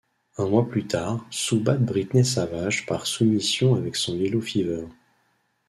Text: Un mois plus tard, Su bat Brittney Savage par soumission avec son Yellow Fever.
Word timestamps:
Un 0.39 0.47
mois 0.47 0.67
plus 0.67 0.87
tard, 0.87 1.23
Su 1.29 1.59
bat 1.59 1.77
Brittney 1.77 2.25
Savage 2.25 2.87
par 2.87 3.05
soumission 3.05 3.75
avec 3.75 3.95
son 3.95 4.15
Yellow 4.15 4.41
Fever. 4.41 4.87